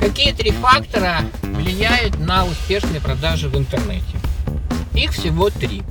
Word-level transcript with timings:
Какие 0.00 0.32
три 0.32 0.50
фактора 0.50 1.18
влияют 1.42 2.18
на 2.18 2.46
успешные 2.46 3.02
продажи 3.02 3.50
в 3.50 3.56
интернете? 3.56 4.16
Их 4.94 5.12
всего 5.12 5.50
три. 5.50 5.82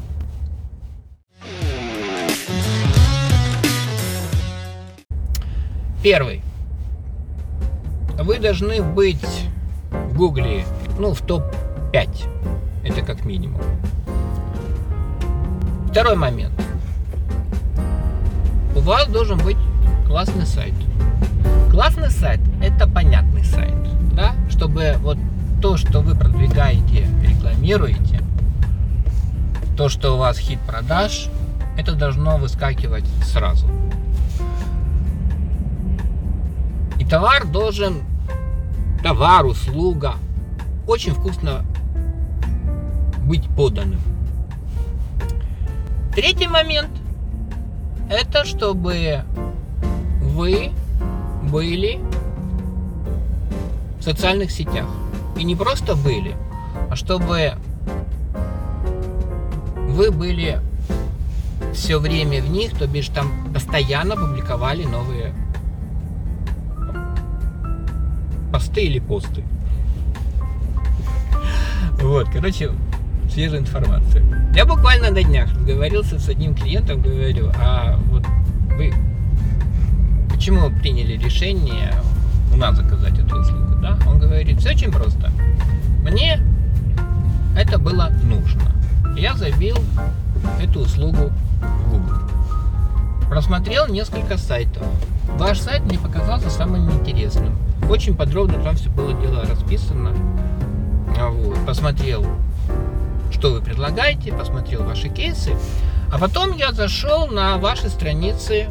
Первый. 6.02 6.42
Вы 8.18 8.40
должны 8.40 8.82
быть 8.82 9.46
в 9.92 10.18
Гугле, 10.18 10.66
ну, 10.98 11.14
в 11.14 11.22
топ-5. 11.22 12.28
Это 12.84 13.02
как 13.02 13.26
минимум. 13.26 13.62
Второй 15.92 16.16
момент. 16.16 16.54
У 18.76 18.80
вас 18.80 19.08
должен 19.08 19.38
быть 19.38 19.58
классный 20.08 20.48
сайт. 20.48 20.74
Классный 21.70 22.10
сайт– 22.10 22.40
это 22.64 22.88
понятный 22.88 23.44
сайт? 23.44 23.76
Чтобы 24.60 24.98
вот 25.00 25.18
то, 25.62 25.78
что 25.78 26.02
вы 26.02 26.16
продвигаете, 26.16 27.08
рекламируете, 27.24 28.22
то, 29.78 29.88
что 29.88 30.16
у 30.16 30.18
вас 30.18 30.38
хит 30.38 30.60
продаж, 30.68 31.30
это 31.78 31.94
должно 31.94 32.38
выскакивать 32.38 33.06
сразу. 33.24 33.68
И 37.00 37.06
товар 37.06 37.48
должен, 37.48 38.00
товар, 39.02 39.46
услуга, 39.46 40.16
очень 40.88 41.14
вкусно 41.14 41.64
быть 43.24 43.48
поданным. 43.56 44.02
Третий 46.14 46.48
момент– 46.50 46.92
это 48.10 48.44
чтобы 48.44 49.22
вы 50.22 50.72
были 51.50 52.02
в 54.00 54.04
социальных 54.04 54.52
сетях. 54.52 54.86
И 55.38 55.44
не 55.44 55.56
просто 55.56 55.96
были, 55.96 56.36
а 56.90 56.96
чтобы 56.96 57.54
вы 59.88 60.12
были 60.12 60.62
все 61.74 62.00
время 62.00 62.42
в 62.42 62.50
них, 62.50 62.78
то 62.78 62.88
бишь 62.88 63.10
там 63.10 63.52
постоянно 63.54 64.16
публиковали 64.16 64.86
новые 64.86 65.34
посты 68.52 68.82
или 68.82 69.00
посты. 69.00 69.44
Вот, 72.02 72.30
короче, 72.32 72.72
свежая 73.32 73.60
информация. 73.60 74.24
Я 74.56 74.66
буквально 74.66 75.12
на 75.12 75.24
днях 75.24 75.52
разговорился 75.54 76.18
с 76.18 76.30
одним 76.30 76.56
клиентом, 76.56 77.02
говорю, 77.02 77.52
а 77.58 77.98
вот 78.10 78.24
вы 78.78 78.94
почему 80.30 80.70
приняли 80.80 81.18
решение 81.18 81.94
у 82.54 82.58
нас 82.58 82.76
заказать 82.76 83.18
эту 83.18 83.40
услугу, 83.40 83.76
да? 83.82 83.98
Он 84.08 84.20
говорит, 84.20 84.60
все 84.60 84.72
очень 84.72 84.92
просто. 84.92 85.32
Мне 86.04 86.40
это 87.58 87.78
было 87.78 88.12
нужно. 88.24 88.72
Я 89.18 89.36
забил 89.36 89.78
эту 90.62 90.82
услугу 90.82 91.32
в 91.62 91.90
Google. 91.90 93.30
Просмотрел 93.30 93.88
несколько 93.88 94.38
сайтов. 94.38 94.84
Ваш 95.38 95.60
сайт 95.60 95.84
мне 95.86 96.00
показался 96.00 96.50
самым 96.50 96.90
интересным. 96.92 97.56
Очень 97.90 98.16
подробно 98.16 98.62
там 98.64 98.76
все 98.76 98.90
было 98.90 99.14
дело 99.14 99.46
расписано. 99.46 100.14
Вот. 101.18 101.66
Посмотрел 101.66 102.26
что 103.32 103.52
вы 103.52 103.62
предлагаете, 103.62 104.34
посмотрел 104.34 104.84
ваши 104.84 105.10
кейсы, 105.10 105.56
а 106.12 106.18
потом 106.18 106.56
я 106.56 106.72
зашел 106.72 107.28
на 107.28 107.58
ваши 107.58 107.90
страницы 107.90 108.68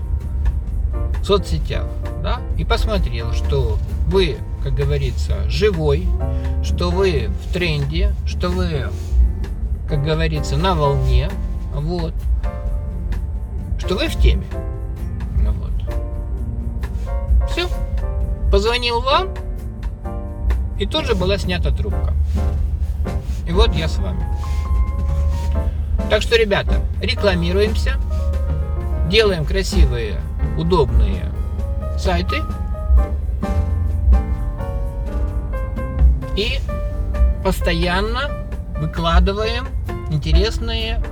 соцсетях, 1.25 1.85
да, 2.23 2.41
и 2.57 2.65
посмотрел, 2.65 3.33
что 3.33 3.79
вы, 4.07 4.37
как 4.63 4.75
говорится, 4.75 5.49
живой, 5.49 6.07
что 6.63 6.91
вы 6.91 7.31
в 7.45 7.53
тренде, 7.53 8.15
что 8.27 8.49
вы, 8.49 8.89
как 9.89 10.05
говорится, 10.05 10.57
на 10.57 10.75
волне, 10.75 11.31
вот, 11.75 12.15
что 13.79 13.97
вы 13.97 14.09
в 14.09 14.17
теме, 14.21 14.47
ну 15.43 15.53
вот. 15.53 15.73
Все. 17.51 17.69
Позвонил 18.51 19.01
вам, 19.01 19.29
и 20.79 20.87
тут 20.87 21.05
же 21.05 21.15
была 21.15 21.39
снята 21.39 21.71
трубка. 21.71 22.15
И 23.47 23.53
вот 23.53 23.75
я 23.75 23.89
с 23.89 23.99
вами. 23.99 24.25
Так 26.11 26.23
что, 26.23 26.37
ребята, 26.37 26.81
рекламируемся, 27.03 27.97
делаем 29.11 29.45
красивые, 29.45 30.21
удобные 30.59 31.33
сайты 31.97 32.43
и 36.37 36.59
постоянно 37.43 38.29
выкладываем 38.79 39.67
интересные 40.11 41.03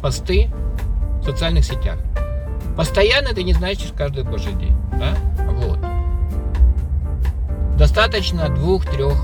посты 0.00 0.50
в 1.20 1.24
социальных 1.24 1.64
сетях. 1.64 1.98
Постоянно 2.76 3.28
это 3.28 3.42
не 3.42 3.52
значит 3.52 3.92
каждый 3.96 4.24
божий 4.24 4.52
день. 4.54 4.76
Да? 4.92 5.14
Вот. 5.50 5.78
Достаточно 7.76 8.48
двух-трех 8.48 9.16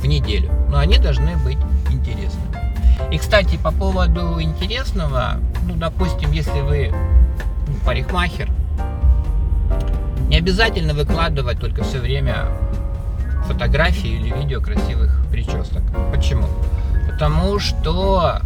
в 0.00 0.06
неделю. 0.06 0.50
Но 0.68 0.78
они 0.78 0.98
должны 0.98 1.36
быть 1.38 1.58
интересными. 1.90 2.50
И, 3.10 3.18
кстати, 3.18 3.56
по 3.56 3.70
поводу 3.70 4.40
интересного, 4.40 5.40
ну, 5.66 5.74
допустим, 5.74 6.32
если 6.32 6.60
вы 6.60 6.92
ну, 7.66 7.74
парикмахер, 7.84 8.48
не 10.30 10.36
обязательно 10.36 10.94
выкладывать 10.94 11.58
только 11.58 11.82
все 11.82 11.98
время 11.98 12.46
фотографии 13.48 14.10
или 14.10 14.32
видео 14.32 14.60
красивых 14.60 15.24
причесок. 15.28 15.82
Почему? 16.14 16.46
Потому 17.10 17.58
что, 17.58 18.40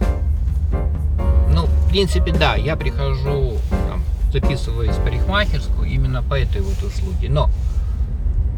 ну, 1.50 1.66
в 1.66 1.88
принципе, 1.90 2.32
да, 2.32 2.54
я 2.54 2.76
прихожу, 2.76 3.58
там, 3.70 4.02
записываюсь 4.32 4.96
в 4.96 5.04
парикмахерскую 5.04 5.86
именно 5.86 6.22
по 6.22 6.32
этой 6.40 6.62
вот 6.62 6.82
услуге. 6.82 7.28
Но 7.28 7.50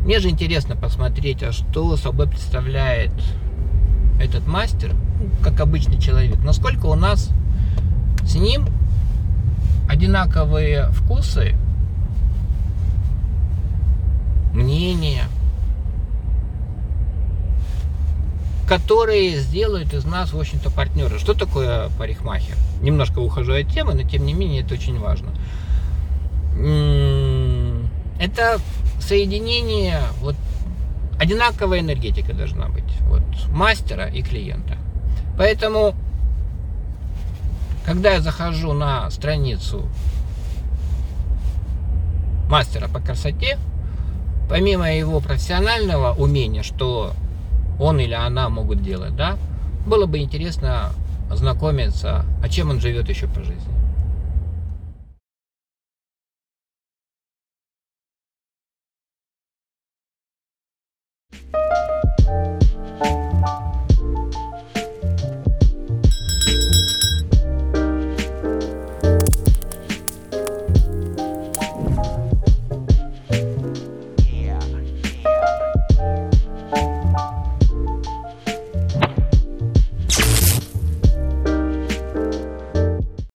мне 0.04 0.20
же 0.20 0.28
интересно 0.28 0.76
посмотреть, 0.76 1.42
а 1.42 1.50
что 1.50 1.96
собой 1.96 2.28
представляет 2.28 3.10
этот 4.20 4.46
мастер, 4.46 4.94
как 5.42 5.60
обычный 5.60 6.00
человек, 6.00 6.38
насколько 6.44 6.86
у 6.86 6.94
нас 6.94 7.30
с 8.24 8.36
ним 8.36 8.66
одинаковые 9.88 10.90
вкусы, 10.92 11.56
мнения, 14.56 15.24
которые 18.66 19.38
сделают 19.38 19.94
из 19.94 20.04
нас, 20.04 20.32
в 20.32 20.40
общем-то, 20.40 20.70
партнера. 20.70 21.18
Что 21.18 21.34
такое 21.34 21.88
парикмахер? 21.98 22.56
Немножко 22.82 23.20
ухожу 23.20 23.52
от 23.52 23.68
темы, 23.68 23.94
но 23.94 24.02
тем 24.02 24.26
не 24.26 24.34
менее 24.34 24.62
это 24.62 24.74
очень 24.74 24.98
важно. 24.98 25.30
Это 28.18 28.58
соединение 28.98 30.00
вот 30.20 30.34
одинаковая 31.20 31.80
энергетика 31.80 32.32
должна 32.32 32.68
быть 32.68 32.84
вот, 33.02 33.22
мастера 33.50 34.06
и 34.06 34.22
клиента. 34.22 34.76
Поэтому, 35.38 35.94
когда 37.84 38.14
я 38.14 38.20
захожу 38.20 38.72
на 38.72 39.10
страницу 39.10 39.86
мастера 42.48 42.88
по 42.88 43.00
красоте, 43.00 43.58
помимо 44.48 44.92
его 44.92 45.20
профессионального 45.20 46.14
умения, 46.14 46.62
что 46.62 47.12
он 47.78 47.98
или 48.00 48.14
она 48.14 48.48
могут 48.48 48.82
делать, 48.82 49.16
да, 49.16 49.36
было 49.86 50.06
бы 50.06 50.18
интересно 50.18 50.90
ознакомиться, 51.30 52.24
а 52.42 52.48
чем 52.48 52.70
он 52.70 52.80
живет 52.80 53.08
еще 53.08 53.26
по 53.26 53.40
жизни. 53.40 53.72